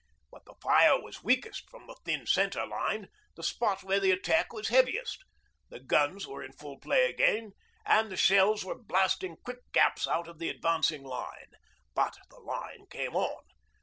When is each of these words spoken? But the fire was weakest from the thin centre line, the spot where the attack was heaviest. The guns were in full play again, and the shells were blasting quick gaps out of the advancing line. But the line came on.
But 0.31 0.45
the 0.45 0.55
fire 0.63 0.99
was 0.99 1.23
weakest 1.23 1.69
from 1.69 1.85
the 1.85 1.93
thin 2.03 2.25
centre 2.25 2.65
line, 2.65 3.07
the 3.35 3.43
spot 3.43 3.83
where 3.83 3.99
the 3.99 4.09
attack 4.09 4.51
was 4.51 4.69
heaviest. 4.69 5.19
The 5.69 5.79
guns 5.79 6.25
were 6.25 6.43
in 6.43 6.53
full 6.53 6.79
play 6.79 7.07
again, 7.07 7.51
and 7.85 8.11
the 8.11 8.17
shells 8.17 8.65
were 8.65 8.73
blasting 8.81 9.37
quick 9.45 9.59
gaps 9.73 10.07
out 10.07 10.27
of 10.27 10.39
the 10.39 10.49
advancing 10.49 11.03
line. 11.03 11.51
But 11.93 12.17
the 12.31 12.39
line 12.39 12.87
came 12.89 13.15
on. 13.15 13.43